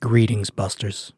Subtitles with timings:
[0.00, 1.12] Greetings, Busters.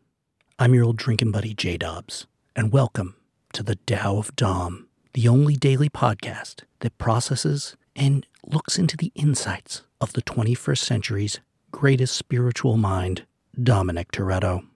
[0.59, 3.15] I'm your old drinking buddy, J Dobbs, and welcome
[3.53, 9.13] to the Tao of Dom, the only daily podcast that processes and looks into the
[9.15, 11.39] insights of the 21st century's
[11.71, 13.25] greatest spiritual mind,
[13.63, 14.67] Dominic Toretto.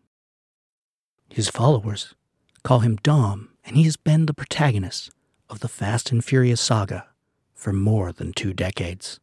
[1.29, 2.15] His followers
[2.63, 5.11] call him Dom, and he has been the protagonist
[5.51, 7.09] of the Fast and Furious saga
[7.57, 9.19] for more than two decades.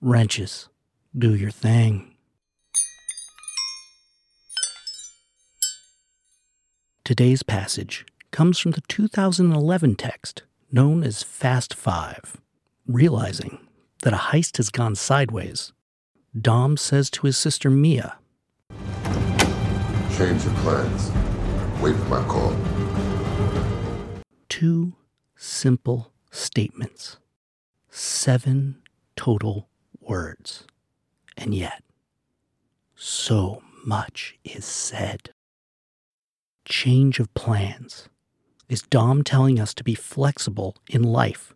[0.00, 0.70] Wrenches,
[1.16, 2.11] do your thing.
[7.12, 12.40] Today's passage comes from the 2011 text known as Fast Five.
[12.86, 13.68] Realizing
[14.00, 15.74] that a heist has gone sideways,
[16.34, 18.16] Dom says to his sister Mia,
[20.16, 21.10] Change your plans.
[21.82, 22.56] Wait for my call.
[24.48, 24.94] Two
[25.36, 27.18] simple statements,
[27.90, 28.80] seven
[29.16, 29.68] total
[30.00, 30.64] words,
[31.36, 31.84] and yet
[32.94, 35.34] so much is said
[36.64, 38.08] change of plans?
[38.68, 41.54] Is Dom telling us to be flexible in life?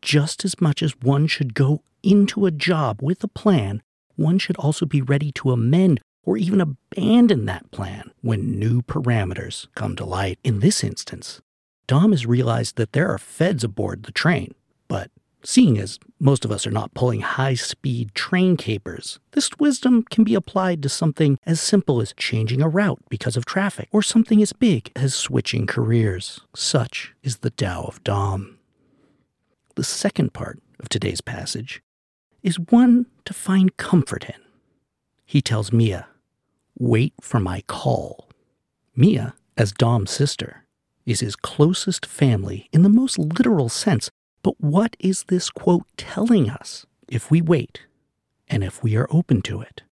[0.00, 3.82] Just as much as one should go into a job with a plan,
[4.16, 9.68] one should also be ready to amend or even abandon that plan when new parameters
[9.74, 10.38] come to light.
[10.44, 11.40] In this instance,
[11.86, 14.54] Dom has realized that there are feds aboard the train,
[14.88, 15.10] but
[15.44, 20.22] Seeing as most of us are not pulling high speed train capers, this wisdom can
[20.22, 24.40] be applied to something as simple as changing a route because of traffic, or something
[24.40, 26.40] as big as switching careers.
[26.54, 28.60] Such is the Tao of Dom.
[29.74, 31.82] The second part of today's passage
[32.40, 34.40] is one to find comfort in.
[35.24, 36.06] He tells Mia,
[36.78, 38.28] Wait for my call.
[38.94, 40.64] Mia, as Dom's sister,
[41.04, 44.08] is his closest family in the most literal sense
[44.42, 47.82] but what is this quote telling us if we wait
[48.48, 49.82] and if we are open to it?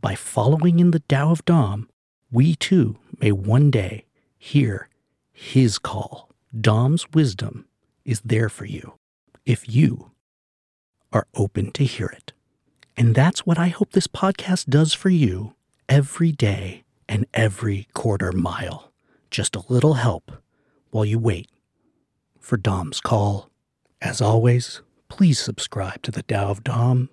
[0.00, 1.88] By following in the Tao of Dom,
[2.30, 4.04] we too may one day
[4.36, 4.88] hear
[5.32, 6.30] his call.
[6.58, 7.66] Dom's wisdom
[8.04, 8.94] is there for you
[9.46, 10.10] if you
[11.12, 12.32] are open to hear it.
[12.96, 15.54] And that's what I hope this podcast does for you
[15.88, 18.92] every day and every quarter mile.
[19.30, 20.30] Just a little help
[20.90, 21.48] while you wait
[22.38, 23.50] for Dom's call
[24.04, 27.08] as always, please subscribe to the Tao of Dom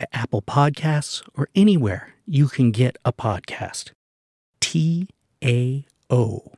[0.00, 3.90] at Apple Podcasts or anywhere you can get a podcast.
[4.58, 5.08] T
[5.44, 6.52] A O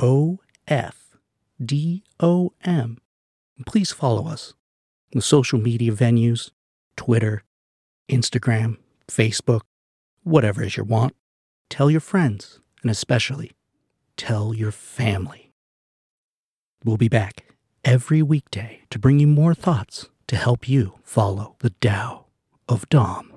[0.00, 1.16] O F
[1.64, 2.98] D O M.
[3.64, 4.54] Please follow us.
[5.12, 6.50] The social media venues
[6.96, 7.44] Twitter,
[8.08, 9.60] Instagram, Facebook,
[10.24, 11.14] whatever is your want.
[11.70, 13.52] Tell your friends, and especially
[14.16, 15.52] tell your family.
[16.84, 17.43] We'll be back
[17.84, 22.24] every weekday to bring you more thoughts to help you follow the Tao
[22.68, 23.33] of Dom.